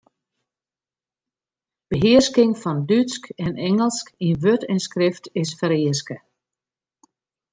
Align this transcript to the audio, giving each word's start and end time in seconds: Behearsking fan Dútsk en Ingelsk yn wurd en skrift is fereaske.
Behearsking 1.93 2.53
fan 2.61 2.79
Dútsk 2.91 3.23
en 3.45 3.53
Ingelsk 3.69 4.07
yn 4.27 4.39
wurd 4.43 4.63
en 4.71 4.81
skrift 4.87 5.25
is 5.43 5.51
fereaske. 5.59 6.17